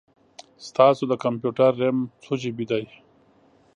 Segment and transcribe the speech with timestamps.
[0.67, 2.85] ستاسو د کمپیوټر رم څو جې بې دی؟